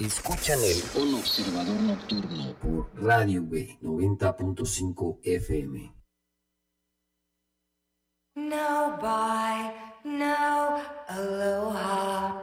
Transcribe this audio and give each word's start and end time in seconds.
Escuchan 0.00 0.60
el 0.62 1.02
Un 1.02 1.14
Observador 1.14 1.80
Nocturno 1.80 2.54
por 2.62 2.88
Radio 3.02 3.42
B 3.44 3.78
90.5 3.82 5.18
FM. 5.24 5.92
No 8.36 8.96
bye, 9.02 9.74
no 10.04 10.76
aloha. 11.08 12.38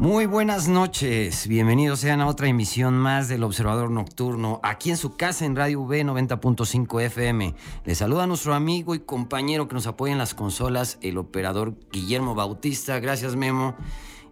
Muy 0.00 0.26
buenas 0.26 0.66
noches, 0.66 1.46
bienvenidos 1.46 2.00
sean 2.00 2.20
a 2.20 2.26
otra 2.26 2.48
emisión 2.48 2.94
más 2.94 3.28
del 3.28 3.44
Observador 3.44 3.92
Nocturno, 3.92 4.58
aquí 4.64 4.90
en 4.90 4.96
su 4.96 5.16
casa 5.16 5.44
en 5.44 5.54
Radio 5.54 5.82
V 5.82 6.04
90.5 6.04 7.00
FM. 7.00 7.54
Les 7.84 7.98
saluda 7.98 8.24
a 8.24 8.26
nuestro 8.26 8.54
amigo 8.54 8.96
y 8.96 9.00
compañero 9.00 9.68
que 9.68 9.74
nos 9.74 9.86
apoya 9.86 10.12
en 10.12 10.18
las 10.18 10.34
consolas, 10.34 10.98
el 11.00 11.16
operador 11.16 11.76
Guillermo 11.92 12.34
Bautista, 12.34 12.98
gracias 12.98 13.36
Memo, 13.36 13.76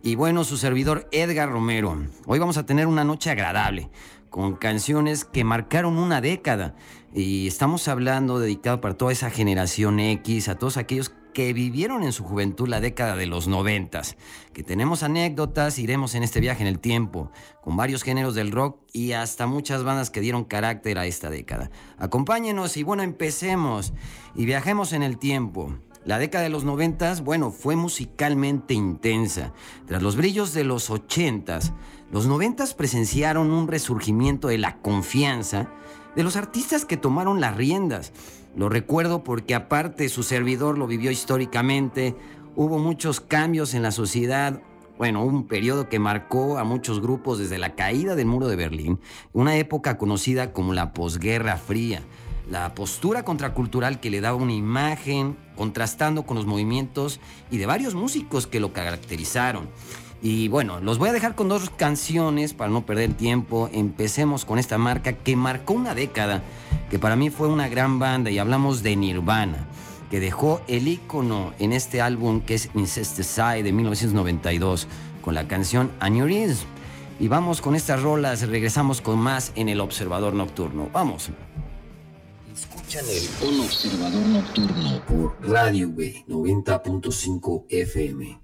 y 0.03 0.17
bueno, 0.17 0.43
su 0.45 0.57
servidor 0.57 1.09
Edgar 1.13 1.51
Romero. 1.51 1.97
Hoy 2.27 2.39
vamos 2.39 2.57
a 2.57 2.67
tener 2.67 2.89
una 2.89 3.05
noche 3.05 3.31
agradable, 3.31 3.89
con 4.31 4.57
canciones 4.57 5.25
que 5.25 5.45
marcaron 5.45 5.97
una 5.97 6.21
década, 6.21 6.75
y 7.15 7.47
estamos 7.47 7.87
hablando 7.87 8.41
dedicado 8.41 8.81
para 8.81 8.97
toda 8.97 9.13
esa 9.13 9.31
generación 9.31 10.01
X, 10.01 10.49
a 10.49 10.57
todos 10.57 10.77
aquellos 10.77 11.13
que 11.33 11.53
vivieron 11.53 12.03
en 12.03 12.13
su 12.13 12.25
juventud 12.25 12.69
la 12.69 12.81
década 12.81 13.17
de 13.17 13.27
los 13.27 13.47
noventas, 13.47 14.17
que 14.53 14.65
tenemos 14.65 15.03
anécdotas, 15.03 15.79
iremos 15.79 16.15
en 16.15 16.25
este 16.25 16.41
viaje 16.41 16.63
en 16.63 16.69
el 16.69 16.81
tiempo, 16.81 17.31
con 17.63 17.77
varios 17.77 18.03
géneros 18.03 18.35
del 18.35 18.51
rock 18.51 18.81
y 18.93 19.13
hasta 19.13 19.47
muchas 19.47 19.85
bandas 19.85 20.11
que 20.11 20.21
dieron 20.21 20.45
carácter 20.45 20.99
a 20.99 21.07
esta 21.07 21.31
década. 21.31 21.71
Acompáñenos 21.97 22.77
y 22.77 22.83
bueno, 22.83 23.03
empecemos 23.03 23.93
y 24.35 24.47
viajemos 24.47 24.93
en 24.93 25.05
el 25.05 25.19
tiempo. 25.19 25.73
La 26.05 26.19
década 26.19 26.43
de 26.43 26.51
los 26.51 26.65
noventas, 26.65 27.23
bueno, 27.23 27.53
fue 27.53 27.77
musicalmente 27.77 28.75
intensa. 28.75 29.53
Tras 29.87 30.03
los 30.03 30.17
brillos 30.17 30.53
de 30.53 30.65
los 30.65 30.91
ochentas, 30.91 31.73
los 32.11 32.27
noventas 32.27 32.75
presenciaron 32.75 33.53
un 33.53 33.69
resurgimiento 33.69 34.49
de 34.49 34.59
la 34.59 34.79
confianza 34.79 35.71
de 36.17 36.25
los 36.25 36.37
artistas 36.37 36.85
que 36.85 36.97
tomaron 36.97 37.41
las 37.41 37.57
riendas. 37.57 38.13
Lo 38.57 38.69
recuerdo 38.69 39.23
porque 39.23 39.55
aparte 39.55 40.09
su 40.09 40.25
servidor 40.25 40.77
lo 40.77 40.87
vivió 40.87 41.11
históricamente, 41.11 42.17
hubo 42.57 42.79
muchos 42.79 43.21
cambios 43.21 43.73
en 43.73 43.83
la 43.83 43.93
sociedad, 43.93 44.61
bueno, 44.99 45.25
un 45.25 45.47
periodo 45.47 45.89
que 45.89 45.99
marcó 45.99 46.59
a 46.59 46.65
muchos 46.65 47.01
grupos 47.01 47.39
desde 47.39 47.59
la 47.59 47.75
caída 47.75 48.15
del 48.15 48.27
muro 48.27 48.49
de 48.49 48.57
Berlín, 48.57 49.01
una 49.33 49.57
época 49.57 49.97
conocida 49.97 50.53
como 50.53 50.75
la 50.75 50.93
posguerra 50.93 51.57
fría, 51.57 52.03
la 52.51 52.75
postura 52.75 53.25
contracultural 53.25 54.01
que 54.01 54.11
le 54.11 54.21
daba 54.21 54.37
una 54.37 54.53
imagen 54.53 55.37
contrastando 55.57 56.25
con 56.25 56.37
los 56.37 56.47
movimientos 56.47 57.21
y 57.51 57.59
de 57.59 57.67
varios 57.67 57.95
músicos 57.95 58.47
que 58.47 58.61
lo 58.61 58.73
caracterizaron. 58.73 59.69
Y 60.23 60.47
bueno, 60.49 60.79
los 60.81 60.99
voy 60.99 61.09
a 61.09 61.13
dejar 61.13 61.35
con 61.35 61.49
dos 61.49 61.71
canciones 61.71 62.55
para 62.55 62.71
no 62.71 62.87
perder 62.87 63.15
tiempo. 63.15 63.69
Empecemos 63.73 64.45
con 64.45 64.59
esta 64.59 64.79
marca 64.79 65.15
que 65.15 65.35
marcó 65.35 65.73
una 65.73 65.95
década, 65.95 66.43
que 66.91 66.99
para 66.99 67.17
mí 67.17 67.29
fue 67.31 67.49
una 67.49 67.69
gran 67.69 67.99
banda 67.99 68.31
y 68.31 68.39
hablamos 68.39 68.85
de 68.85 68.95
Nirvana, 68.95 69.67
que 70.11 70.21
dejó 70.21 70.61
el 70.69 70.87
icono 70.87 71.53
en 71.59 71.73
este 71.73 72.01
álbum 72.01 72.41
que 72.41 72.55
es 72.55 72.71
Incesticide 72.75 73.65
de 73.65 73.73
1992 73.73 74.87
con 75.23 75.35
la 75.35 75.49
canción 75.49 75.91
Aneurysm. 75.99 76.67
Y 77.19 77.29
vamos 77.29 77.61
con 77.61 77.75
estas 77.75 78.03
rolas, 78.03 78.47
regresamos 78.49 79.01
con 79.01 79.19
más 79.19 79.53
en 79.57 79.69
el 79.69 79.81
Observador 79.81 80.35
Nocturno. 80.35 80.89
Vamos. 80.93 81.31
Escuchan 82.53 83.05
el 83.09 83.49
Un 83.49 83.61
Observador 83.61 84.27
Nocturno 84.27 85.03
por 85.07 85.51
Radio 85.51 85.91
B 85.91 86.23
90.5 86.29 87.65
FM. 87.71 88.42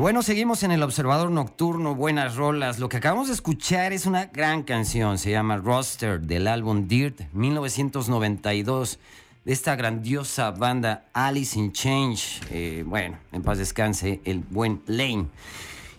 Bueno, 0.00 0.22
seguimos 0.22 0.62
en 0.62 0.70
el 0.70 0.82
Observador 0.82 1.30
Nocturno, 1.30 1.94
buenas 1.94 2.36
rolas. 2.36 2.78
Lo 2.78 2.88
que 2.88 2.96
acabamos 2.96 3.28
de 3.28 3.34
escuchar 3.34 3.92
es 3.92 4.06
una 4.06 4.26
gran 4.26 4.62
canción, 4.62 5.18
se 5.18 5.30
llama 5.30 5.58
Roster 5.58 6.22
del 6.22 6.48
álbum 6.48 6.88
Dirt 6.88 7.20
1992 7.34 8.98
de 9.44 9.52
esta 9.52 9.76
grandiosa 9.76 10.52
banda 10.52 11.04
Alice 11.12 11.58
in 11.58 11.72
Change. 11.72 12.40
Eh, 12.50 12.82
bueno, 12.86 13.18
en 13.30 13.42
paz 13.42 13.58
descanse 13.58 14.22
el 14.24 14.38
buen 14.38 14.80
Lane. 14.86 15.26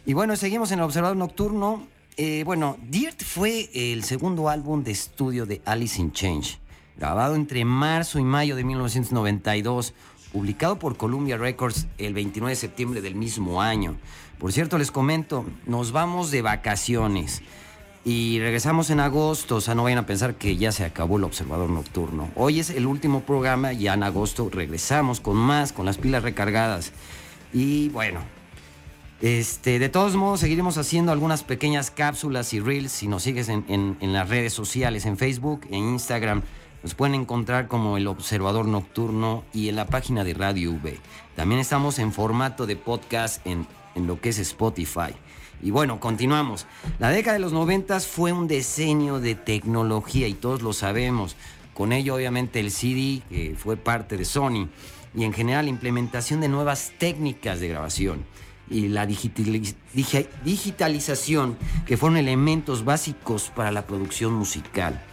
Y 0.08 0.14
bueno, 0.14 0.36
seguimos 0.36 0.72
en 0.72 0.80
el 0.80 0.86
Observador 0.86 1.18
Nocturno. 1.18 1.86
Eh, 2.18 2.42
bueno, 2.44 2.78
Dirt 2.82 3.22
fue 3.22 3.70
el 3.72 4.04
segundo 4.04 4.50
álbum 4.50 4.84
de 4.84 4.92
estudio 4.92 5.46
de 5.46 5.62
Alice 5.64 6.02
in 6.02 6.12
Change, 6.12 6.58
grabado 6.98 7.36
entre 7.36 7.64
marzo 7.66 8.18
y 8.18 8.24
mayo 8.24 8.56
de 8.56 8.64
1992 8.64 9.94
publicado 10.32 10.80
por 10.80 10.98
Columbia 10.98 11.38
Records 11.38 11.88
el 11.98 12.14
29 12.14 12.52
de 12.52 12.56
septiembre 12.56 13.02
del 13.02 13.16
mismo 13.16 13.62
año. 13.62 13.96
Por 14.40 14.52
cierto, 14.52 14.78
les 14.78 14.92
comento, 14.92 15.46
nos 15.66 15.92
vamos 15.92 16.32
de 16.32 16.42
vacaciones 16.42 17.42
y 18.04 18.40
regresamos 18.40 18.90
en 18.90 19.00
agosto, 19.00 19.58
o 19.58 19.62
sea, 19.62 19.76
no 19.76 19.84
vayan 19.84 20.00
a 20.00 20.06
pensar 20.08 20.36
que 20.36 20.58
ya 20.58 20.72
se 20.72 20.84
acabó 20.84 21.18
el 21.18 21.24
observador 21.24 21.70
nocturno. 21.70 22.30
Hoy 22.36 22.60
es 22.60 22.72
el 22.72 22.88
último 22.88 23.22
programa, 23.22 23.74
ya 23.74 23.94
en 23.94 24.04
agosto 24.04 24.50
regresamos 24.52 25.20
con 25.20 25.38
más, 25.38 25.72
con 25.74 25.86
las 25.86 25.98
pilas 25.98 26.24
recargadas. 26.24 26.92
Y 27.54 27.90
bueno, 27.90 28.22
este, 29.22 29.78
de 29.78 29.90
todos 29.90 30.16
modos, 30.16 30.40
seguiremos 30.40 30.80
haciendo 30.80 31.12
algunas 31.12 31.44
pequeñas 31.44 31.92
cápsulas 31.92 32.54
y 32.54 32.60
reels 32.60 32.92
si 32.92 33.08
nos 33.08 33.22
sigues 33.22 33.50
en, 33.50 33.66
en 33.68 34.14
las 34.14 34.30
redes 34.30 34.54
sociales, 34.54 35.06
en 35.06 35.18
Facebook, 35.18 35.68
en 35.70 35.90
Instagram. 35.90 36.42
Nos 36.84 36.96
pueden 36.96 37.14
encontrar 37.14 37.68
como 37.68 37.98
El 37.98 38.08
Observador 38.08 38.66
Nocturno 38.66 39.44
y 39.54 39.70
en 39.70 39.76
la 39.76 39.86
página 39.86 40.24
de 40.24 40.34
Radio 40.34 40.72
V. 40.72 40.98
También 41.36 41.62
estamos 41.62 42.00
en 42.00 42.12
formato 42.12 42.66
de 42.66 42.76
podcast 42.76 43.46
en, 43.46 43.68
lo 43.96 44.20
que 44.20 44.30
es 44.30 44.40
Spotify. 44.40 45.14
Y 45.62 45.70
bueno, 45.70 46.00
continuamos. 46.00 46.66
La 46.98 47.10
década 47.10 47.36
de 47.36 47.40
los 47.40 47.54
noventas 47.54 48.08
fue 48.08 48.32
un 48.32 48.48
decenio 48.48 49.20
de 49.20 49.36
tecnología 49.36 50.28
y 50.28 50.34
todos 50.34 50.64
lo 50.64 50.74
sabemos. 50.74 51.36
Con 51.76 51.94
ello, 51.94 52.16
obviamente, 52.16 52.60
el 52.60 52.72
CD, 52.72 53.22
que 53.30 53.56
fue 53.56 53.78
parte 53.78 54.18
de 54.18 54.26
Sony, 54.26 54.68
y 55.14 55.24
en 55.24 55.34
general 55.34 55.66
la 55.66 55.72
implementación 55.72 56.42
de 56.42 56.48
nuevas 56.48 56.94
técnicas 56.98 57.60
de 57.60 57.68
grabación 57.68 58.26
y 58.72 58.88
la 58.88 59.06
digitalización, 59.06 61.58
que 61.86 61.98
fueron 61.98 62.18
elementos 62.18 62.86
básicos 62.86 63.52
para 63.56 63.72
la 63.72 63.86
producción 63.86 64.34
musical. 64.34 65.04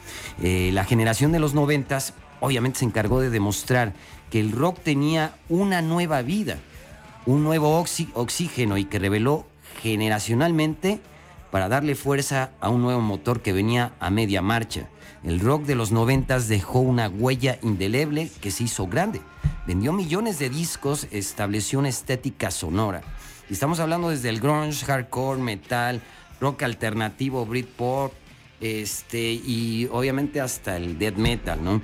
Eh, 0.43 0.71
la 0.73 0.85
generación 0.85 1.33
de 1.33 1.41
los 1.41 1.55
noventas 1.55 2.15
obviamente 2.41 2.79
se 2.79 2.85
encargó 2.85 3.21
de 3.21 3.31
demostrar 3.31 3.95
que 4.31 4.41
el 4.41 4.53
rock 4.53 4.79
tenía 4.83 5.35
una 5.49 5.83
nueva 5.83 6.23
vida, 6.23 6.59
un 7.27 7.43
nuevo 7.43 7.85
oxígeno 8.15 8.79
y 8.79 8.85
que 8.85 8.99
reveló 8.99 9.47
generacionalmente 9.83 11.01
para 11.51 11.69
darle 11.69 11.95
fuerza 11.95 12.51
a 12.61 12.69
un 12.69 12.83
nuevo 12.83 13.01
motor 13.01 13.41
que 13.41 13.53
venía 13.53 13.93
a 14.01 14.11
media 14.11 14.43
marcha. 14.43 14.89
El 15.25 15.41
rock 15.41 15.65
de 15.65 15.75
los 15.75 15.91
noventas 15.91 16.49
dejó 16.49 16.81
una 16.81 17.09
huella 17.09 17.59
indeleble 17.63 18.31
que 18.41 18.51
se 18.51 18.65
hizo 18.65 18.87
grande. 18.87 19.21
Vendió 19.67 19.93
millones 19.93 20.39
de 20.39 20.49
discos, 20.49 21.09
estableció 21.11 21.79
una 21.79 21.89
estética 21.89 22.51
sonora. 22.51 23.03
Estamos 23.51 23.81
hablando 23.81 24.11
desde 24.11 24.29
el 24.29 24.41
grunge, 24.41 24.85
hardcore, 24.85 25.41
metal, 25.41 26.03
rock 26.39 26.65
alternativo, 26.65 27.47
Britpop, 27.47 28.13
este, 28.61 29.33
y 29.33 29.89
obviamente 29.91 30.43
hasta 30.43 30.77
el 30.77 30.99
death 30.99 31.17
metal, 31.17 31.59
¿no? 31.65 31.81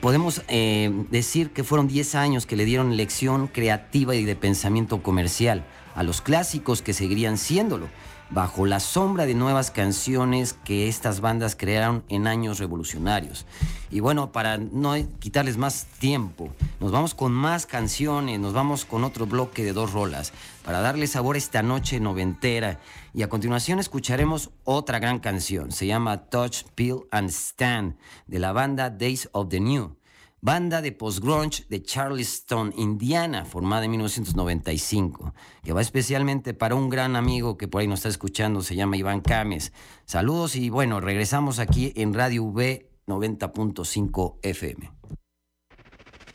podemos 0.00 0.42
eh, 0.46 0.92
decir 1.10 1.50
que 1.50 1.64
fueron 1.64 1.88
10 1.88 2.14
años 2.14 2.46
que 2.46 2.54
le 2.54 2.64
dieron 2.64 2.96
lección 2.96 3.48
creativa 3.48 4.14
y 4.14 4.24
de 4.24 4.36
pensamiento 4.36 5.02
comercial 5.02 5.64
a 5.96 6.04
los 6.04 6.20
clásicos 6.20 6.80
que 6.80 6.92
seguirían 6.92 7.36
siéndolo 7.36 7.88
bajo 8.30 8.64
la 8.64 8.80
sombra 8.80 9.26
de 9.26 9.34
nuevas 9.34 9.70
canciones 9.70 10.52
que 10.52 10.88
estas 10.88 11.20
bandas 11.20 11.56
crearon 11.56 12.04
en 12.08 12.26
años 12.26 12.58
revolucionarios. 12.58 13.46
Y 13.90 14.00
bueno, 14.00 14.30
para 14.30 14.56
no 14.58 14.94
quitarles 15.18 15.56
más 15.56 15.86
tiempo, 15.98 16.48
nos 16.78 16.92
vamos 16.92 17.14
con 17.14 17.32
más 17.32 17.66
canciones, 17.66 18.38
nos 18.38 18.52
vamos 18.52 18.84
con 18.84 19.02
otro 19.04 19.26
bloque 19.26 19.64
de 19.64 19.72
dos 19.72 19.92
rolas, 19.92 20.32
para 20.64 20.80
darle 20.80 21.06
sabor 21.08 21.36
esta 21.36 21.62
noche 21.62 21.98
noventera. 21.98 22.78
Y 23.12 23.22
a 23.22 23.28
continuación 23.28 23.80
escucharemos 23.80 24.50
otra 24.64 25.00
gran 25.00 25.18
canción, 25.18 25.72
se 25.72 25.86
llama 25.86 26.24
Touch, 26.28 26.62
Peel 26.76 27.00
and 27.10 27.30
Stand, 27.30 27.96
de 28.28 28.38
la 28.38 28.52
banda 28.52 28.90
Days 28.90 29.28
of 29.32 29.48
the 29.48 29.58
New 29.60 29.99
banda 30.40 30.80
de 30.80 30.92
post-grunge 30.92 31.64
de 31.68 31.82
Charleston, 31.82 32.72
Indiana, 32.76 33.44
formada 33.44 33.84
en 33.84 33.90
1995, 33.92 35.34
que 35.62 35.72
va 35.72 35.80
especialmente 35.80 36.54
para 36.54 36.74
un 36.74 36.88
gran 36.88 37.16
amigo 37.16 37.56
que 37.56 37.68
por 37.68 37.80
ahí 37.80 37.86
nos 37.86 38.00
está 38.00 38.08
escuchando, 38.08 38.62
se 38.62 38.76
llama 38.76 38.96
Iván 38.96 39.20
Cames. 39.20 39.72
Saludos 40.06 40.56
y 40.56 40.70
bueno, 40.70 41.00
regresamos 41.00 41.58
aquí 41.58 41.92
en 41.96 42.14
Radio 42.14 42.44
V 42.44 42.90
90.5 43.06 44.38
FM. 44.42 44.92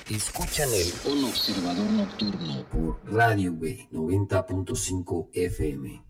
Escuchan 0.10 0.70
el 0.72 1.12
Un 1.12 1.24
Observador 1.24 1.90
Nocturno 1.90 2.64
por 2.70 3.02
Radio 3.12 3.54
V 3.54 3.90
90.5 3.92 5.30
FM. 5.34 6.06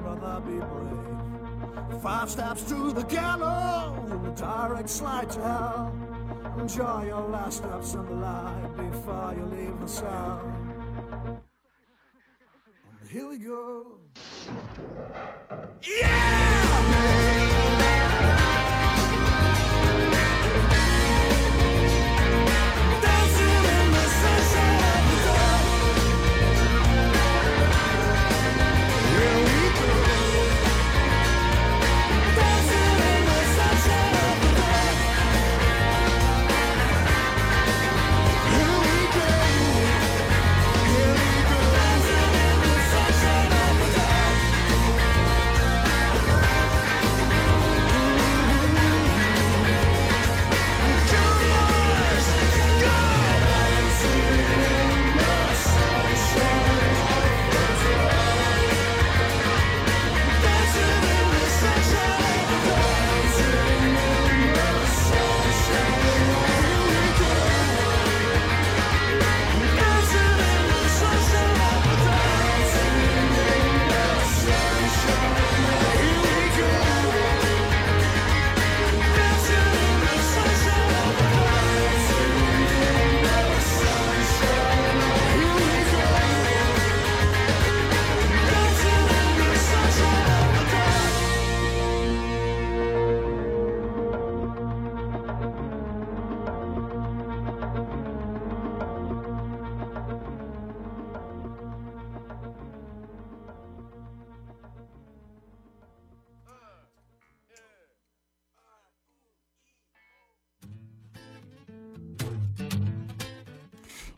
rather 0.00 0.40
be 0.40 0.58
brave. 0.58 2.02
Five 2.02 2.30
steps 2.30 2.62
to 2.64 2.92
the 2.92 3.02
gallows, 3.02 4.10
a 4.10 4.40
direct 4.40 4.88
slide 4.88 5.30
to 5.30 5.40
hell. 5.40 5.94
Enjoy 6.58 7.04
your 7.06 7.28
last 7.28 7.58
steps 7.58 7.94
in 7.94 8.04
the 8.06 8.12
light 8.12 8.76
before 8.76 9.34
you 9.36 9.44
leave 9.56 9.80
the 9.80 9.88
cell. 9.88 10.40
And 13.00 13.10
here 13.10 13.28
we 13.28 13.38
go. 13.38 13.98
Yeah! 15.82 17.89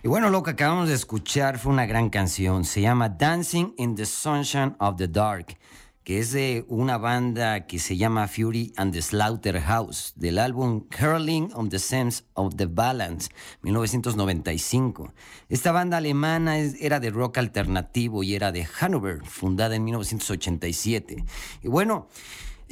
Y 0.04 0.08
bueno, 0.08 0.30
lo 0.30 0.42
que 0.42 0.50
acabamos 0.50 0.88
de 0.88 0.96
escuchar 0.96 1.60
fue 1.60 1.72
una 1.72 1.86
gran 1.86 2.10
canción. 2.10 2.64
Se 2.64 2.80
llama 2.80 3.08
Dancing 3.08 3.72
in 3.78 3.94
the 3.94 4.04
Sunshine 4.04 4.74
of 4.80 4.96
the 4.96 5.06
Dark, 5.06 5.56
que 6.02 6.18
es 6.18 6.32
de 6.32 6.64
una 6.66 6.98
banda 6.98 7.68
que 7.68 7.78
se 7.78 7.96
llama 7.96 8.26
Fury 8.26 8.72
and 8.76 8.92
the 8.92 9.00
Slaughterhouse, 9.00 10.12
del 10.16 10.40
álbum 10.40 10.88
Curling 10.88 11.52
on 11.54 11.68
the 11.68 11.78
Sense 11.78 12.24
of 12.34 12.56
the 12.56 12.66
Balance, 12.66 13.30
1995. 13.60 15.12
Esta 15.48 15.70
banda 15.70 15.98
alemana 15.98 16.58
era 16.58 16.98
de 16.98 17.10
rock 17.10 17.38
alternativo 17.38 18.24
y 18.24 18.34
era 18.34 18.50
de 18.50 18.64
Hannover, 18.64 19.24
fundada 19.24 19.76
en 19.76 19.84
1987. 19.84 21.24
Y 21.62 21.68
bueno, 21.68 22.08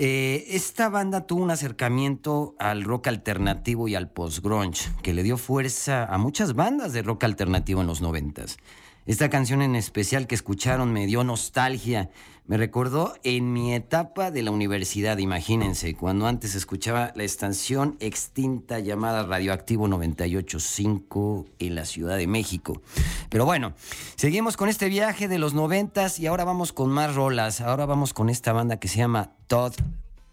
eh, 0.02 0.46
esta 0.56 0.88
banda 0.88 1.26
tuvo 1.26 1.42
un 1.42 1.50
acercamiento 1.50 2.56
al 2.58 2.84
rock 2.84 3.08
alternativo 3.08 3.86
y 3.86 3.94
al 3.94 4.10
post-grunge, 4.10 4.88
que 5.02 5.12
le 5.12 5.22
dio 5.22 5.36
fuerza 5.36 6.06
a 6.06 6.16
muchas 6.16 6.54
bandas 6.54 6.94
de 6.94 7.02
rock 7.02 7.24
alternativo 7.24 7.82
en 7.82 7.86
los 7.86 8.00
noventas. 8.00 8.56
Esta 9.04 9.28
canción 9.28 9.60
en 9.60 9.76
especial 9.76 10.26
que 10.26 10.34
escucharon 10.34 10.90
me 10.90 11.04
dio 11.04 11.22
nostalgia. 11.22 12.08
Me 12.46 12.57
recordó 12.57 13.14
en 13.22 13.53
mi 13.53 13.74
etapa 13.74 14.31
de 14.31 14.42
la 14.42 14.50
universidad, 14.50 15.18
imagínense, 15.18 15.94
cuando 15.94 16.26
antes 16.26 16.55
escuchaba 16.55 17.12
la 17.14 17.22
estación 17.22 17.96
extinta 18.00 18.81
llamada 18.81 19.24
Radioactivo 19.24 19.87
985 19.87 21.46
en 21.61 21.74
la 21.76 21.85
Ciudad 21.85 22.16
de 22.16 22.26
México. 22.26 22.83
Pero 23.29 23.44
bueno, 23.44 23.74
seguimos 24.16 24.57
con 24.57 24.68
este 24.68 24.88
viaje 24.88 25.29
de 25.29 25.38
los 25.38 25.55
noventas 25.55 26.18
y 26.18 26.26
ahora 26.26 26.44
vamos 26.44 26.72
con 26.72 26.90
más 26.90 27.14
rolas. 27.14 27.61
Ahora 27.61 27.87
vamos 27.87 28.12
con 28.12 28.29
esta 28.29 28.53
banda 28.53 28.81
que 28.81 28.88
se 28.88 28.98
llama 28.98 29.33
Todd 29.46 29.74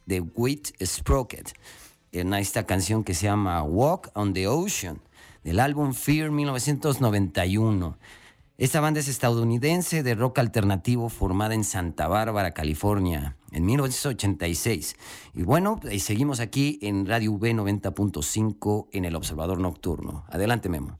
de 0.07 0.21
Wheat 0.21 0.69
Sprocket. 0.83 1.53
En 2.11 2.33
esta 2.33 2.65
canción 2.65 3.03
que 3.03 3.13
se 3.13 3.25
llama 3.25 3.61
Walk 3.61 4.09
on 4.15 4.33
the 4.33 4.47
Ocean, 4.47 4.99
del 5.43 5.59
álbum 5.59 5.93
Fear 5.93 6.31
1991. 6.31 7.97
Esta 8.57 8.79
banda 8.79 8.99
es 8.99 9.07
estadounidense 9.07 10.01
de 10.01 10.15
rock 10.15 10.39
alternativo 10.39 11.09
formada 11.09 11.53
en 11.53 11.63
Santa 11.63 12.07
Bárbara, 12.07 12.55
California, 12.55 13.37
en 13.51 13.65
1986. 13.67 14.95
Y 15.35 15.43
bueno, 15.43 15.79
seguimos 15.99 16.39
aquí 16.39 16.79
en 16.81 17.05
Radio 17.05 17.33
V 17.33 17.53
90.5 17.53 18.87
en 18.93 19.05
el 19.05 19.15
Observador 19.15 19.59
Nocturno. 19.59 20.25
Adelante, 20.29 20.69
Memo. 20.69 20.99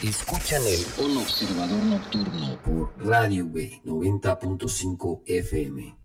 Escuchan 0.00 0.62
el 0.64 1.04
Un 1.04 1.16
Observador 1.16 1.82
Nocturno 1.82 2.62
por 2.62 2.94
Radio 3.04 3.46
V 3.46 3.82
90.5 3.84 5.22
FM. 5.26 5.98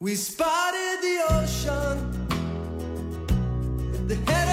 We 0.00 0.14
spotted 0.14 1.00
the 1.00 1.34
ocean 1.34 2.28
the 4.06 4.14
head 4.30 4.47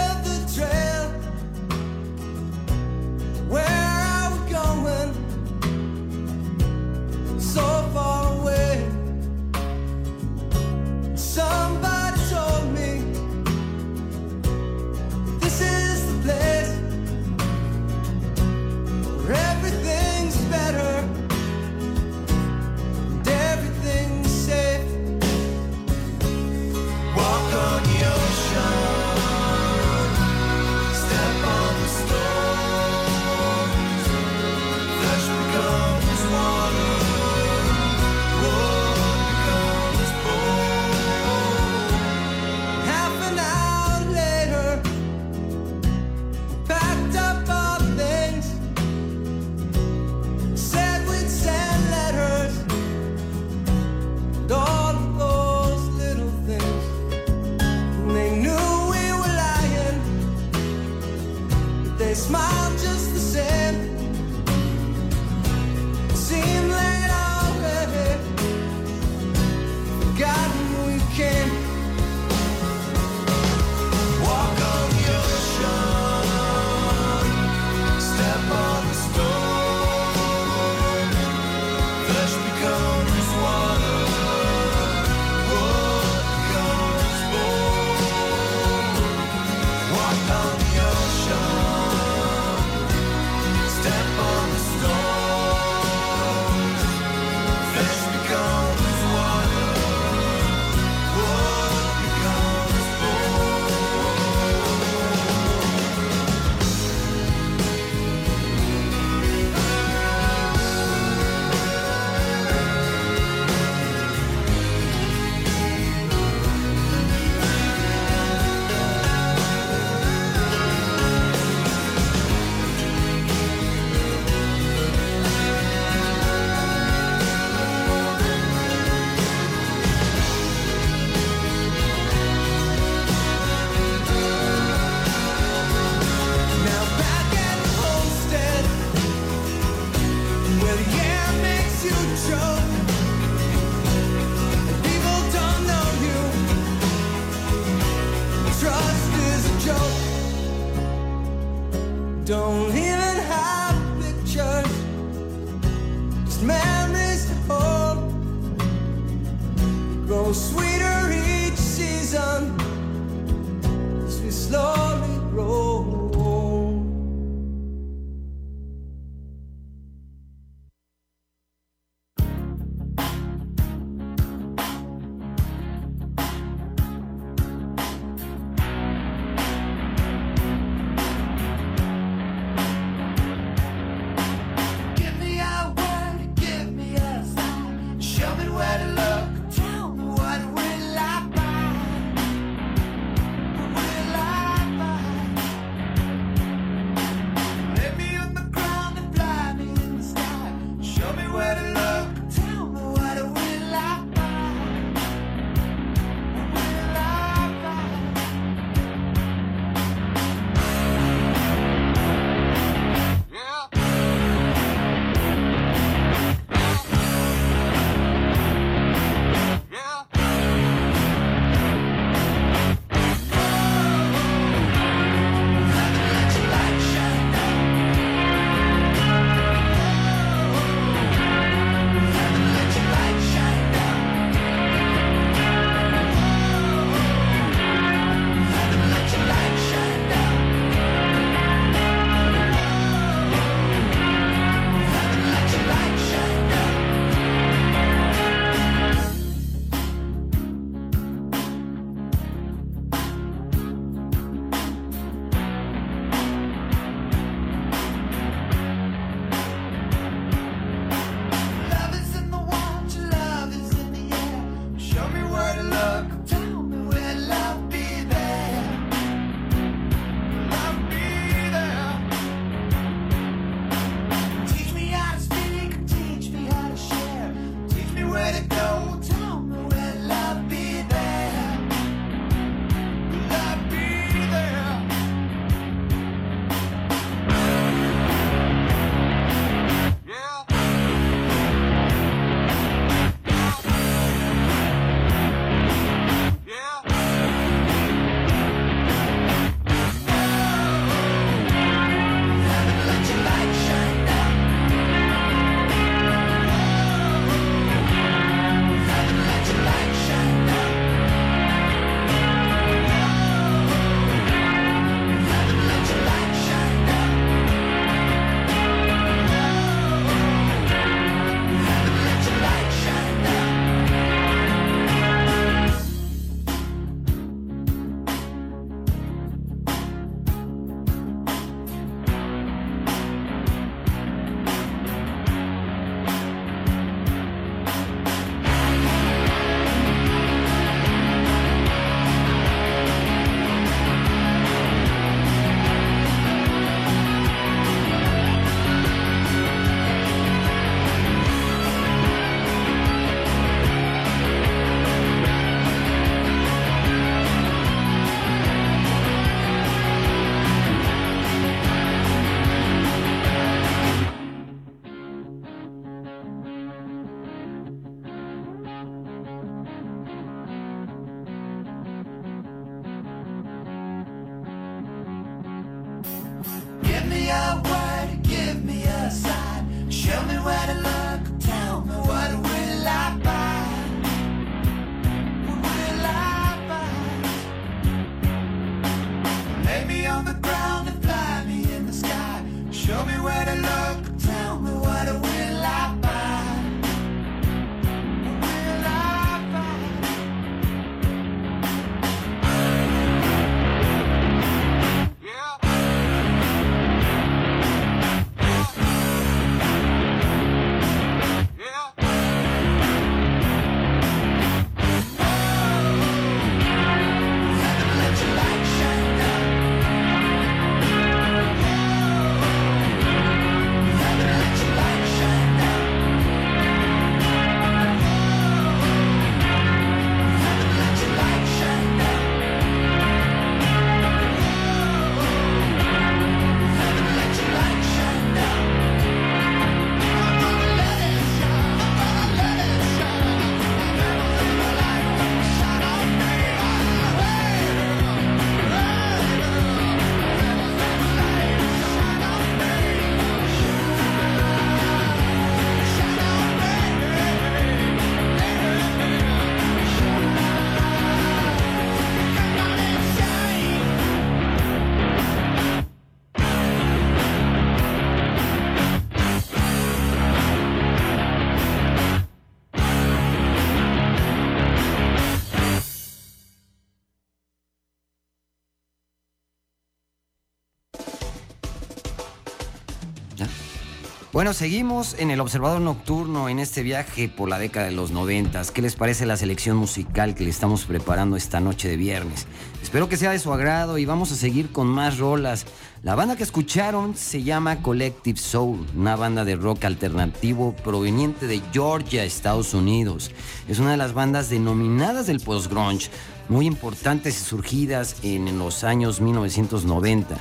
Bueno, 484.36 484.52
seguimos 484.52 485.16
en 485.18 485.32
el 485.32 485.40
Observador 485.40 485.80
Nocturno 485.80 486.50
en 486.50 486.60
este 486.60 486.84
viaje 486.84 487.30
por 487.30 487.48
la 487.48 487.58
década 487.58 487.86
de 487.86 487.94
los 487.94 488.12
noventas. 488.12 488.70
¿Qué 488.70 488.82
les 488.82 488.98
parece 488.98 489.26
la 489.26 489.38
selección 489.38 489.78
musical 489.78 490.36
que 490.36 490.44
le 490.44 490.50
estamos 490.50 490.84
preparando 490.84 491.38
esta 491.38 491.62
noche 491.62 491.88
de 491.88 491.96
viernes? 491.96 492.46
Espero 492.84 493.08
que 493.08 493.16
sea 493.16 493.32
de 493.32 493.40
su 493.40 493.54
agrado 493.54 493.98
y 493.98 494.04
vamos 494.04 494.34
a 494.34 494.36
seguir 494.36 494.74
con 494.74 494.88
más 494.88 495.20
rolas. 495.20 495.66
La 496.04 496.16
banda 496.16 496.36
que 496.36 496.44
escucharon 496.44 497.16
se 497.16 497.44
llama 497.44 497.82
Collective 497.82 498.38
Soul, 498.38 498.86
una 498.94 499.16
banda 499.16 499.46
de 499.46 499.56
rock 499.56 499.86
alternativo 499.86 500.76
proveniente 500.84 501.48
de 501.48 501.62
Georgia, 501.72 502.26
Estados 502.26 502.74
Unidos. 502.74 503.32
Es 503.70 503.80
una 503.80 503.92
de 503.92 503.98
las 503.98 504.12
bandas 504.12 504.50
denominadas 504.50 505.28
del 505.28 505.40
post-grunge, 505.40 506.10
muy 506.50 506.66
importantes 506.66 507.40
y 507.40 507.46
surgidas 507.46 508.18
en 508.22 508.60
los 508.60 508.84
años 508.84 509.22
1990 509.22 510.36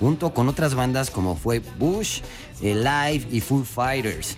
junto 0.00 0.34
con 0.34 0.48
otras 0.48 0.74
bandas 0.74 1.10
como 1.10 1.36
fue 1.36 1.60
Bush, 1.78 2.20
Live 2.60 3.26
y 3.30 3.40
Foo 3.40 3.64
Fighters. 3.64 4.36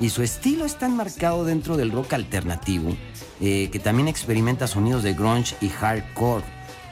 Y 0.00 0.08
su 0.08 0.22
estilo 0.22 0.64
está 0.64 0.86
enmarcado 0.86 1.44
dentro 1.44 1.76
del 1.76 1.92
rock 1.92 2.14
alternativo, 2.14 2.96
eh, 3.40 3.68
que 3.70 3.78
también 3.78 4.08
experimenta 4.08 4.66
sonidos 4.66 5.02
de 5.02 5.12
grunge 5.12 5.56
y 5.60 5.68
hardcore, 5.68 6.44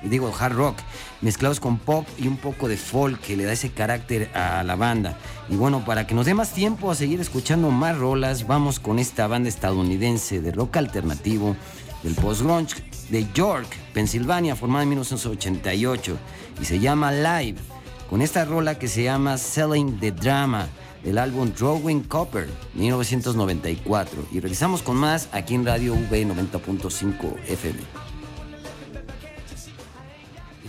digo 0.02 0.32
hard 0.38 0.54
rock, 0.54 0.76
mezclados 1.22 1.58
con 1.58 1.78
pop 1.78 2.06
y 2.18 2.28
un 2.28 2.36
poco 2.36 2.68
de 2.68 2.76
folk 2.76 3.20
que 3.20 3.36
le 3.36 3.44
da 3.44 3.52
ese 3.52 3.70
carácter 3.70 4.30
a 4.36 4.62
la 4.62 4.76
banda. 4.76 5.18
Y 5.48 5.56
bueno, 5.56 5.84
para 5.86 6.06
que 6.06 6.14
nos 6.14 6.26
dé 6.26 6.34
más 6.34 6.52
tiempo 6.52 6.90
a 6.90 6.94
seguir 6.94 7.20
escuchando 7.20 7.70
más 7.70 7.96
rolas, 7.96 8.46
vamos 8.46 8.78
con 8.78 8.98
esta 8.98 9.26
banda 9.26 9.48
estadounidense 9.48 10.40
de 10.42 10.52
rock 10.52 10.76
alternativo 10.76 11.56
del 12.02 12.14
post-grunge 12.14 12.84
de 13.08 13.26
York, 13.32 13.66
Pensilvania, 13.94 14.54
formada 14.54 14.82
en 14.82 14.90
1988 14.90 16.18
y 16.60 16.64
se 16.66 16.78
llama 16.78 17.10
Live 17.10 17.58
con 18.08 18.22
esta 18.22 18.44
rola 18.44 18.78
que 18.78 18.88
se 18.88 19.02
llama 19.02 19.38
Selling 19.38 19.98
the 20.00 20.12
Drama 20.12 20.68
del 21.04 21.18
álbum 21.18 21.52
Drawing 21.56 22.02
Copper 22.02 22.48
1994 22.74 24.26
y 24.32 24.40
regresamos 24.40 24.82
con 24.82 24.96
más 24.96 25.28
aquí 25.32 25.54
en 25.54 25.64
Radio 25.64 25.94
V 25.94 26.26
90.5 26.26 27.36
FM. 27.46 27.78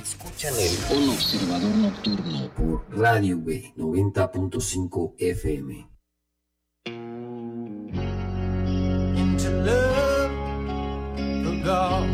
Escuchan 0.01 0.53
el 0.59 0.97
Un 0.97 1.09
Observador 1.09 1.75
Nocturno 1.75 2.49
por 2.55 2.85
Radio 2.97 3.37
V 3.37 3.73
90.5 3.77 5.13
FM. 5.17 5.89
into 9.15 9.49
love 9.63 10.09
God, 11.63 12.09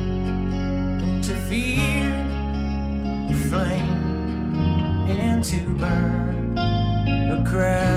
into 1.01 1.33
fear, 1.47 2.11
flame, 3.49 4.04
to 5.43 5.59
burn. 5.79 6.57
A 6.57 7.43
crowd 7.49 7.94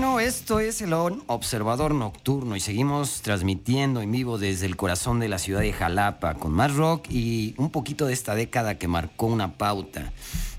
bueno, 0.00 0.20
esto 0.20 0.60
es 0.60 0.80
el 0.80 0.92
Observador 0.92 1.92
Nocturno 1.92 2.54
y 2.54 2.60
seguimos 2.60 3.20
transmitiendo 3.20 4.00
en 4.00 4.12
vivo 4.12 4.38
desde 4.38 4.66
el 4.66 4.76
corazón 4.76 5.18
de 5.18 5.26
la 5.26 5.40
ciudad 5.40 5.58
de 5.58 5.72
Jalapa 5.72 6.34
con 6.34 6.52
más 6.52 6.76
rock 6.76 7.06
y 7.10 7.56
un 7.58 7.70
poquito 7.70 8.06
de 8.06 8.12
esta 8.12 8.36
década 8.36 8.78
que 8.78 8.86
marcó 8.86 9.26
una 9.26 9.58
pauta. 9.58 10.12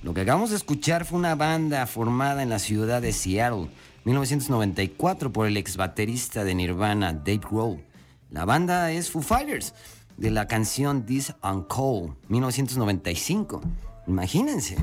Lo 0.03 0.13
que 0.13 0.21
acabamos 0.21 0.49
de 0.49 0.57
escuchar 0.57 1.05
fue 1.05 1.19
una 1.19 1.35
banda 1.35 1.87
formada 1.87 2.43
en 2.43 2.49
la 2.49 2.59
ciudad 2.59 3.01
de 3.01 3.13
Seattle, 3.13 3.69
1994, 4.03 5.31
por 5.31 5.47
el 5.47 5.55
ex 5.55 5.77
baterista 5.77 6.43
de 6.43 6.55
Nirvana, 6.55 7.13
Dave 7.13 7.39
Grohl. 7.49 7.81
La 8.31 8.43
banda 8.43 8.91
es 8.91 9.09
Foo 9.09 9.21
Fighters, 9.21 9.73
de 10.17 10.31
la 10.31 10.49
canción 10.49 11.05
This 11.05 11.33
Uncle, 11.41 12.13
1995. 12.27 13.61
Imagínense. 14.09 14.75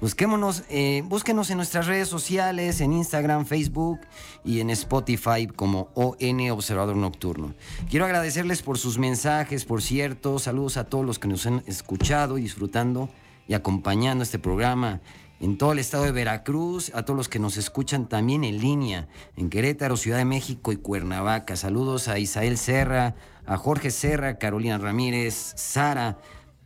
Busquémonos, 0.00 0.64
eh, 0.68 1.02
búsquenos 1.06 1.50
en 1.50 1.56
nuestras 1.56 1.86
redes 1.86 2.08
sociales, 2.08 2.80
en 2.80 2.92
Instagram, 2.92 3.46
Facebook 3.46 4.00
y 4.44 4.58
en 4.58 4.70
Spotify 4.70 5.46
como 5.46 5.88
ON 5.94 6.50
Observador 6.50 6.96
Nocturno. 6.96 7.54
Quiero 7.88 8.04
agradecerles 8.06 8.60
por 8.62 8.78
sus 8.78 8.98
mensajes, 8.98 9.64
por 9.64 9.82
cierto. 9.82 10.40
Saludos 10.40 10.76
a 10.76 10.84
todos 10.84 11.06
los 11.06 11.20
que 11.20 11.28
nos 11.28 11.46
han 11.46 11.62
escuchado 11.66 12.38
y 12.38 12.42
disfrutando 12.42 13.08
y 13.46 13.54
acompañando 13.54 14.24
este 14.24 14.40
programa 14.40 15.00
en 15.38 15.58
todo 15.58 15.72
el 15.72 15.78
estado 15.78 16.04
de 16.04 16.12
Veracruz, 16.12 16.92
a 16.94 17.04
todos 17.04 17.16
los 17.16 17.28
que 17.28 17.38
nos 17.38 17.56
escuchan 17.56 18.08
también 18.08 18.42
en 18.42 18.58
línea, 18.58 19.08
en 19.36 19.48
Querétaro, 19.48 19.96
Ciudad 19.96 20.18
de 20.18 20.24
México 20.24 20.72
y 20.72 20.76
Cuernavaca. 20.76 21.56
Saludos 21.56 22.08
a 22.08 22.18
Isael 22.18 22.58
Serra, 22.58 23.14
a 23.46 23.56
Jorge 23.56 23.90
Serra, 23.90 24.38
Carolina 24.38 24.78
Ramírez, 24.78 25.52
Sara 25.56 26.18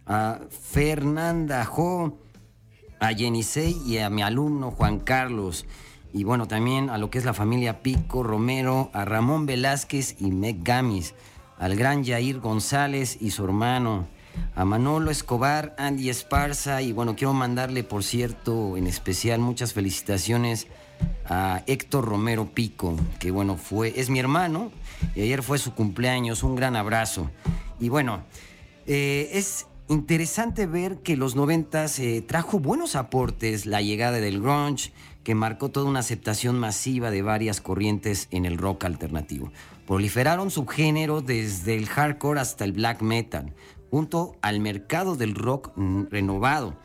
a 0.06 0.40
Fernanda 0.50 1.64
Jo, 1.64 2.18
a 3.00 3.12
Yenisei 3.12 3.76
y 3.84 3.98
a 3.98 4.08
mi 4.08 4.22
alumno 4.22 4.70
Juan 4.70 5.00
Carlos. 5.00 5.66
Y 6.12 6.24
bueno, 6.24 6.48
también 6.48 6.88
a 6.88 6.98
lo 6.98 7.10
que 7.10 7.18
es 7.18 7.24
la 7.24 7.34
familia 7.34 7.82
Pico 7.82 8.22
Romero, 8.22 8.90
a 8.94 9.04
Ramón 9.04 9.46
Velázquez 9.46 10.16
y 10.20 10.30
Meg 10.30 10.62
Gamis, 10.62 11.14
al 11.58 11.76
gran 11.76 12.04
Jair 12.04 12.40
González 12.40 13.18
y 13.20 13.32
su 13.32 13.44
hermano, 13.44 14.06
a 14.54 14.64
Manolo 14.64 15.10
Escobar, 15.10 15.74
Andy 15.78 16.08
Esparza. 16.08 16.80
Y 16.80 16.92
bueno, 16.92 17.16
quiero 17.16 17.34
mandarle, 17.34 17.84
por 17.84 18.02
cierto, 18.02 18.76
en 18.76 18.86
especial 18.86 19.40
muchas 19.40 19.72
felicitaciones 19.74 20.68
a 21.28 21.62
Héctor 21.66 22.06
Romero 22.06 22.46
Pico, 22.46 22.96
que 23.18 23.30
bueno, 23.30 23.56
fue, 23.56 23.92
es 24.00 24.08
mi 24.08 24.18
hermano, 24.18 24.70
y 25.14 25.22
ayer 25.22 25.42
fue 25.42 25.58
su 25.58 25.74
cumpleaños, 25.74 26.42
un 26.42 26.54
gran 26.54 26.76
abrazo. 26.76 27.30
Y 27.78 27.90
bueno, 27.90 28.22
eh, 28.86 29.30
es 29.32 29.66
interesante 29.88 30.66
ver 30.66 30.98
que 30.98 31.16
los 31.16 31.36
90 31.36 31.86
eh, 31.98 32.22
trajo 32.22 32.58
buenos 32.58 32.96
aportes, 32.96 33.66
la 33.66 33.82
llegada 33.82 34.18
del 34.18 34.40
grunge, 34.40 34.92
que 35.22 35.34
marcó 35.34 35.70
toda 35.70 35.86
una 35.86 36.00
aceptación 36.00 36.58
masiva 36.58 37.10
de 37.10 37.22
varias 37.22 37.60
corrientes 37.60 38.28
en 38.30 38.44
el 38.44 38.58
rock 38.58 38.84
alternativo. 38.84 39.50
Proliferaron 39.86 40.50
subgéneros 40.50 41.26
desde 41.26 41.76
el 41.76 41.86
hardcore 41.86 42.40
hasta 42.40 42.64
el 42.64 42.72
black 42.72 43.02
metal, 43.02 43.52
junto 43.90 44.36
al 44.40 44.60
mercado 44.60 45.16
del 45.16 45.34
rock 45.34 45.72
mm, 45.76 46.04
renovado. 46.10 46.76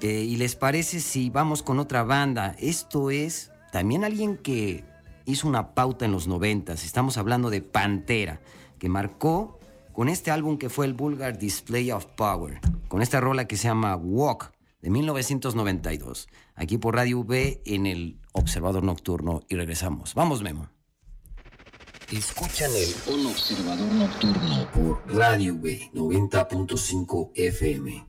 Eh, 0.00 0.24
¿Y 0.26 0.36
les 0.36 0.56
parece 0.56 1.00
si 1.00 1.30
vamos 1.30 1.62
con 1.62 1.78
otra 1.78 2.02
banda? 2.02 2.56
Esto 2.58 3.10
es 3.10 3.50
también 3.70 4.04
alguien 4.04 4.38
que 4.38 4.84
hizo 5.26 5.46
una 5.46 5.74
pauta 5.74 6.06
en 6.06 6.12
los 6.12 6.26
90. 6.26 6.72
Estamos 6.72 7.18
hablando 7.18 7.50
de 7.50 7.60
Pantera, 7.62 8.40
que 8.78 8.88
marcó 8.88 9.59
con 10.00 10.08
este 10.08 10.30
álbum 10.30 10.56
que 10.56 10.70
fue 10.70 10.86
el 10.86 10.94
Vulgar 10.94 11.36
Display 11.36 11.90
of 11.90 12.06
Power, 12.16 12.58
con 12.88 13.02
esta 13.02 13.20
rola 13.20 13.46
que 13.46 13.58
se 13.58 13.68
llama 13.68 13.96
Walk 13.96 14.50
de 14.80 14.88
1992, 14.88 16.26
aquí 16.54 16.78
por 16.78 16.94
Radio 16.94 17.20
V 17.20 17.60
en 17.66 17.84
el 17.84 18.18
Observador 18.32 18.82
Nocturno 18.82 19.42
y 19.50 19.56
regresamos. 19.56 20.14
Vamos, 20.14 20.42
Memo. 20.42 20.70
Escuchan 22.10 22.70
el 22.74 23.14
Un 23.14 23.26
Observador 23.26 23.92
Nocturno 23.92 24.70
por 24.72 25.02
Radio 25.14 25.56
V 25.56 25.90
90.5 25.92 27.32
FM. 27.34 28.06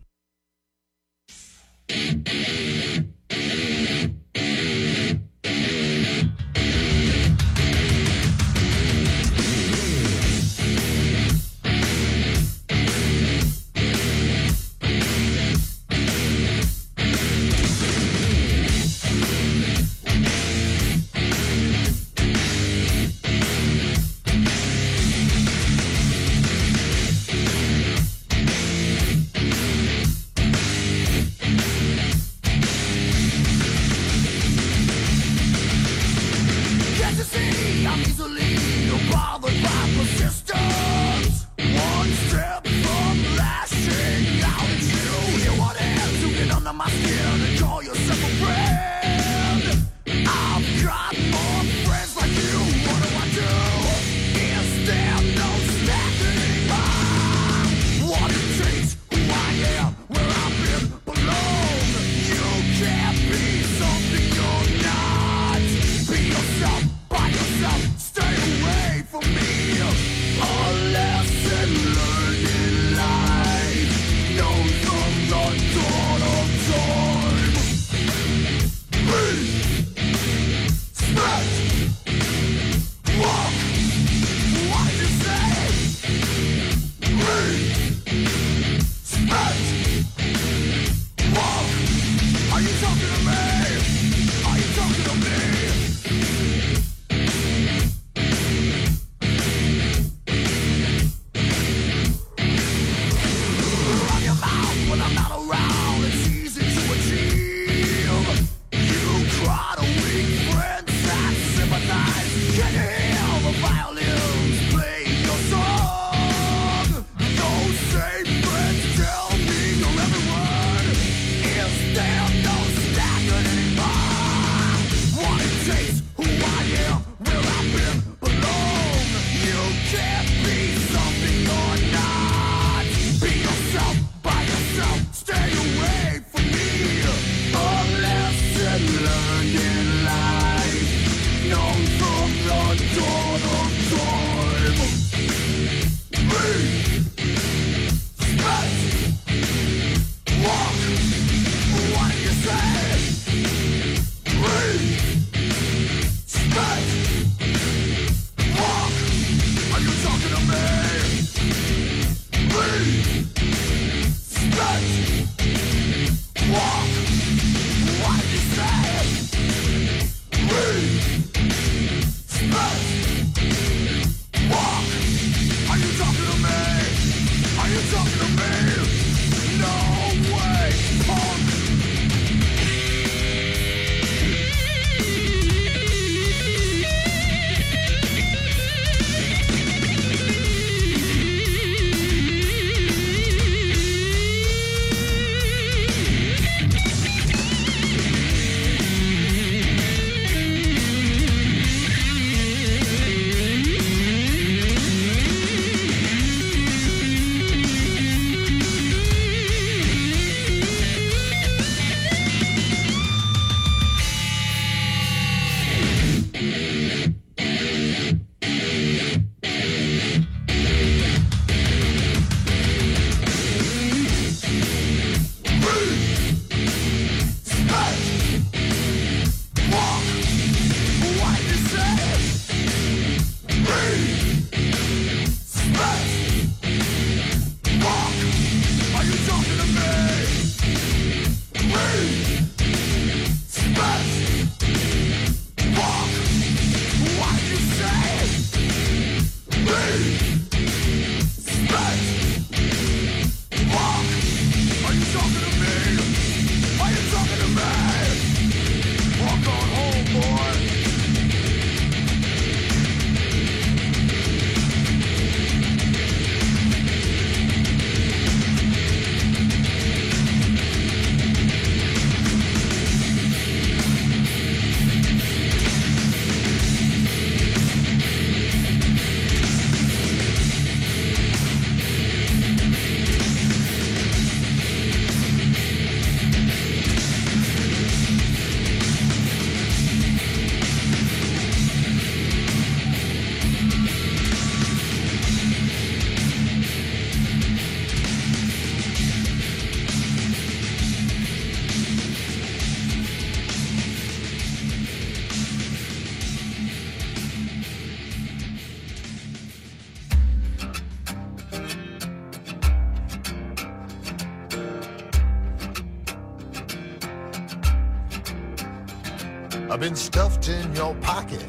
been 319.92 319.98
stuffed 319.98 320.48
in 320.48 320.74
your 320.74 320.96
pocket 321.02 321.44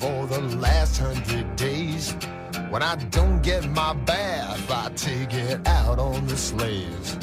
for 0.00 0.26
the 0.26 0.40
last 0.56 0.96
hundred 0.96 1.44
days. 1.56 2.14
When 2.70 2.82
I 2.82 2.96
don't 3.10 3.42
get 3.42 3.68
my 3.68 3.92
bath, 3.92 4.70
I 4.70 4.88
take 4.96 5.34
it 5.34 5.60
out 5.68 5.98
on 5.98 6.26
the 6.26 6.36
slaves. 6.38 7.18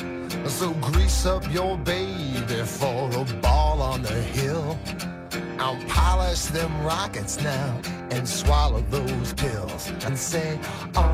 So 0.46 0.70
grease 0.74 1.26
up 1.26 1.44
your 1.52 1.76
baby 1.80 2.62
for 2.66 3.10
a 3.20 3.26
ball 3.42 3.82
on 3.82 4.04
the 4.04 4.22
hill. 4.38 4.78
I'll 5.58 5.84
polish 5.88 6.44
them 6.58 6.72
rockets 6.84 7.42
now 7.42 7.82
and 8.12 8.30
swallow 8.30 8.82
those 8.92 9.34
pills 9.34 9.92
and 10.06 10.16
say, 10.16 10.60
oh, 10.96 11.09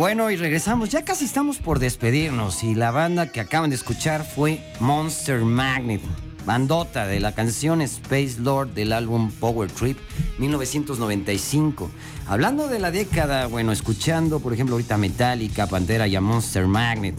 bueno, 0.00 0.30
y 0.30 0.36
regresamos. 0.36 0.88
Ya 0.88 1.04
casi 1.04 1.26
estamos 1.26 1.58
por 1.58 1.78
despedirnos. 1.78 2.64
Y 2.64 2.74
la 2.74 2.90
banda 2.90 3.30
que 3.30 3.38
acaban 3.38 3.68
de 3.68 3.76
escuchar 3.76 4.24
fue 4.24 4.64
Monster 4.80 5.42
Magnet. 5.42 6.00
Bandota 6.46 7.06
de 7.06 7.20
la 7.20 7.34
canción 7.34 7.82
Space 7.82 8.36
Lord 8.38 8.70
del 8.70 8.94
álbum 8.94 9.30
Power 9.30 9.70
Trip 9.70 9.98
1995. 10.38 11.90
Hablando 12.26 12.66
de 12.66 12.78
la 12.78 12.90
década, 12.90 13.46
bueno, 13.46 13.72
escuchando, 13.72 14.40
por 14.40 14.54
ejemplo, 14.54 14.76
ahorita 14.76 14.96
Metallica, 14.96 15.66
Pantera 15.66 16.08
y 16.08 16.16
a 16.16 16.22
Monster 16.22 16.66
Magnet. 16.66 17.16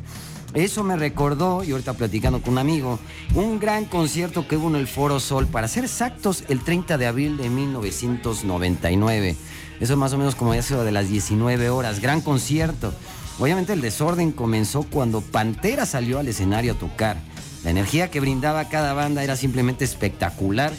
Eso 0.55 0.84
me 0.84 0.97
recordó, 0.97 1.63
y 1.63 1.73
ahorita 1.73 1.93
platicando 1.93 2.41
con 2.41 2.53
un 2.53 2.57
amigo, 2.57 2.97
un 3.36 3.59
gran 3.59 3.86
concierto 3.86 4.47
que 4.47 4.57
hubo 4.57 4.69
en 4.69 4.75
el 4.77 4.88
Foro 4.88 5.19
Sol, 5.19 5.45
para 5.45 5.67
ser 5.67 5.84
exactos, 5.84 6.45
el 6.49 6.61
30 6.61 6.97
de 6.97 7.05
abril 7.05 7.38
de 7.38 7.47
1999. 7.47 9.36
Eso 9.82 9.97
más 9.97 10.13
o 10.13 10.17
menos 10.19 10.36
como 10.36 10.53
sido 10.61 10.84
de 10.84 10.91
las 10.91 11.09
19 11.09 11.71
horas. 11.71 11.99
Gran 11.99 12.21
concierto. 12.21 12.93
Obviamente 13.39 13.73
el 13.73 13.82
desorden 13.82 14.32
comenzó 14.32 14.84
cuando 14.84 15.21
Pantera 15.21 15.88
salió 15.88 16.19
al 16.19 16.27
escenario 16.27 16.73
a 16.73 16.75
tocar. 16.75 17.17
La 17.63 17.71
energía 17.71 18.11
que 18.11 18.19
brindaba 18.19 18.69
cada 18.69 18.93
banda 18.93 19.23
era 19.23 19.36
simplemente 19.36 19.84
espectacular 19.84 20.71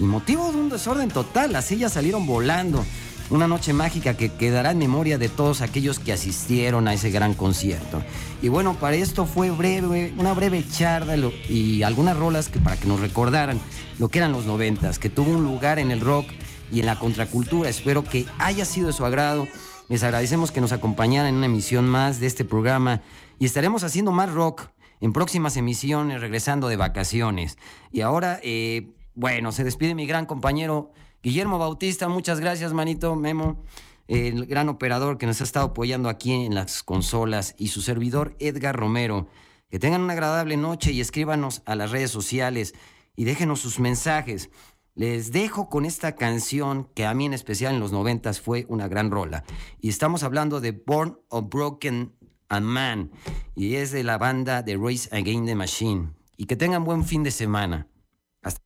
y 0.00 0.02
motivo 0.02 0.50
de 0.50 0.58
un 0.58 0.70
desorden 0.70 1.08
total. 1.08 1.52
Las 1.52 1.66
sillas 1.66 1.92
salieron 1.92 2.26
volando. 2.26 2.84
Una 3.30 3.46
noche 3.46 3.72
mágica 3.72 4.14
que 4.14 4.32
quedará 4.32 4.72
en 4.72 4.78
memoria 4.78 5.18
de 5.18 5.28
todos 5.28 5.60
aquellos 5.60 6.00
que 6.00 6.12
asistieron 6.12 6.88
a 6.88 6.94
ese 6.94 7.10
gran 7.10 7.34
concierto. 7.34 8.02
Y 8.42 8.48
bueno, 8.48 8.74
para 8.80 8.96
esto 8.96 9.24
fue 9.24 9.50
breve, 9.50 10.14
una 10.16 10.32
breve 10.32 10.64
charla 10.68 11.14
y 11.48 11.82
algunas 11.82 12.16
rolas 12.16 12.48
que 12.48 12.58
para 12.58 12.76
que 12.76 12.88
nos 12.88 12.98
recordaran 12.98 13.60
lo 13.98 14.08
que 14.08 14.18
eran 14.18 14.32
los 14.32 14.46
noventas, 14.46 14.98
que 14.98 15.10
tuvo 15.10 15.30
un 15.30 15.44
lugar 15.44 15.78
en 15.78 15.90
el 15.92 16.00
rock 16.00 16.26
y 16.70 16.80
en 16.80 16.86
la 16.86 16.98
contracultura. 16.98 17.68
Espero 17.68 18.04
que 18.04 18.26
haya 18.38 18.64
sido 18.64 18.88
de 18.88 18.92
su 18.92 19.04
agrado. 19.04 19.46
Les 19.88 20.02
agradecemos 20.02 20.52
que 20.52 20.60
nos 20.60 20.72
acompañaran 20.72 21.28
en 21.28 21.36
una 21.36 21.46
emisión 21.46 21.88
más 21.88 22.20
de 22.20 22.26
este 22.26 22.44
programa 22.44 23.02
y 23.38 23.46
estaremos 23.46 23.84
haciendo 23.84 24.12
más 24.12 24.32
rock 24.32 24.68
en 25.00 25.12
próximas 25.12 25.56
emisiones, 25.56 26.20
regresando 26.20 26.68
de 26.68 26.76
vacaciones. 26.76 27.56
Y 27.92 28.00
ahora, 28.00 28.40
eh, 28.42 28.90
bueno, 29.14 29.52
se 29.52 29.64
despide 29.64 29.94
mi 29.94 30.06
gran 30.06 30.26
compañero 30.26 30.92
Guillermo 31.22 31.58
Bautista. 31.58 32.08
Muchas 32.08 32.40
gracias, 32.40 32.72
manito 32.72 33.16
Memo, 33.16 33.64
el 34.06 34.46
gran 34.46 34.68
operador 34.68 35.18
que 35.18 35.26
nos 35.26 35.40
ha 35.40 35.44
estado 35.44 35.66
apoyando 35.66 36.08
aquí 36.08 36.32
en 36.32 36.54
las 36.54 36.82
consolas 36.82 37.54
y 37.58 37.68
su 37.68 37.80
servidor 37.80 38.36
Edgar 38.38 38.76
Romero. 38.76 39.28
Que 39.70 39.78
tengan 39.78 40.00
una 40.00 40.14
agradable 40.14 40.56
noche 40.56 40.92
y 40.92 41.00
escríbanos 41.00 41.62
a 41.66 41.74
las 41.74 41.90
redes 41.90 42.10
sociales 42.10 42.74
y 43.16 43.24
déjenos 43.24 43.60
sus 43.60 43.80
mensajes. 43.80 44.48
Les 44.98 45.30
dejo 45.30 45.68
con 45.68 45.84
esta 45.84 46.16
canción 46.16 46.90
que 46.92 47.06
a 47.06 47.14
mí 47.14 47.24
en 47.24 47.32
especial 47.32 47.72
en 47.72 47.78
los 47.78 47.92
noventas 47.92 48.40
fue 48.40 48.66
una 48.68 48.88
gran 48.88 49.12
rola. 49.12 49.44
Y 49.80 49.90
estamos 49.90 50.24
hablando 50.24 50.60
de 50.60 50.72
Born 50.72 51.20
of 51.28 51.48
Broken 51.48 52.16
and 52.48 52.66
Man. 52.66 53.12
Y 53.54 53.76
es 53.76 53.92
de 53.92 54.02
la 54.02 54.18
banda 54.18 54.60
de 54.60 54.76
Race 54.76 55.08
Against 55.12 55.46
the 55.46 55.54
Machine. 55.54 56.14
Y 56.36 56.46
que 56.46 56.56
tengan 56.56 56.82
buen 56.82 57.04
fin 57.04 57.22
de 57.22 57.30
semana. 57.30 57.86
Hasta 58.42 58.60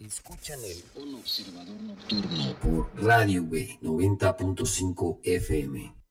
Escuchan 0.00 0.60
el 0.64 0.82
Un 1.02 1.16
Observador 1.16 1.82
Nocturno 1.82 2.54
por 2.62 3.04
Radio 3.04 3.44
B 3.46 3.80
90.5 3.82 5.18
FM. 5.24 6.01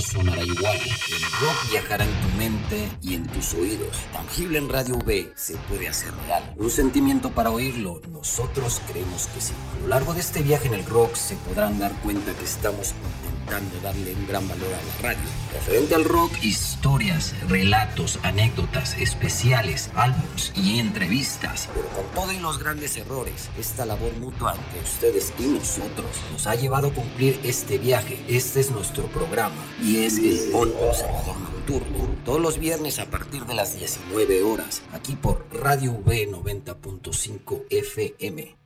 Sonará 0.00 0.42
igual. 0.42 0.76
El 0.76 1.22
rock 1.40 1.70
viajará 1.70 2.04
en 2.04 2.20
tu 2.20 2.28
mente 2.36 2.88
y 3.02 3.14
en 3.14 3.26
tus 3.26 3.54
oídos. 3.54 3.96
Tangible 4.12 4.58
en 4.58 4.68
Radio 4.68 4.98
B 4.98 5.32
se 5.34 5.56
puede 5.68 5.88
hacer 5.88 6.12
real. 6.26 6.54
Un 6.56 6.70
sentimiento 6.70 7.30
para 7.30 7.50
oírlo, 7.50 8.00
nosotros 8.10 8.80
creemos 8.86 9.26
que 9.28 9.40
sí. 9.40 9.52
A 9.76 9.82
lo 9.82 9.88
largo 9.88 10.14
de 10.14 10.20
este 10.20 10.42
viaje 10.42 10.68
en 10.68 10.74
el 10.74 10.84
rock 10.84 11.14
se 11.14 11.36
podrán 11.36 11.78
dar 11.78 11.92
cuenta 12.02 12.32
que 12.32 12.44
estamos 12.44 12.94
intentando 13.22 13.80
darle 13.80 14.14
un 14.14 14.26
gran 14.26 14.48
valor 14.48 14.68
a 14.68 15.02
la 15.02 15.08
radio. 15.08 15.28
Referente 15.52 15.94
al 15.94 16.04
rock, 16.04 16.32
historias, 16.42 17.34
relatos, 17.48 18.18
anécdotas, 18.22 18.96
especiales, 18.98 19.90
álbums 19.94 20.52
y 20.56 20.78
entrevistas. 20.80 21.68
Con 22.16 22.24
todo 22.24 22.32
y 22.32 22.38
los 22.40 22.58
grandes 22.58 22.96
errores, 22.96 23.50
esta 23.58 23.84
labor 23.84 24.12
mutua 24.14 24.54
entre 24.54 24.80
ustedes 24.80 25.34
y 25.38 25.42
nosotros 25.42 26.06
nos 26.32 26.46
ha 26.46 26.54
llevado 26.54 26.88
a 26.88 26.94
cumplir 26.94 27.38
este 27.44 27.76
viaje. 27.76 28.18
Este 28.26 28.60
es 28.60 28.70
nuestro 28.70 29.04
programa 29.08 29.62
y 29.82 29.98
es 29.98 30.16
el 30.16 30.50
On 30.54 30.72
Observador 30.80 31.38
Nocturno. 31.38 32.16
Todos 32.24 32.40
los 32.40 32.58
viernes 32.58 32.98
a 33.00 33.10
partir 33.10 33.44
de 33.44 33.54
las 33.54 33.76
19 33.78 34.42
horas, 34.44 34.80
aquí 34.92 35.14
por 35.14 35.46
Radio 35.52 35.92
V 35.92 36.30
90.5 36.30 37.64
FM. 37.68 38.65